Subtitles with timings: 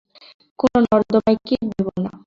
[0.59, 2.11] কোন নর্দমার কীট ভেবো না।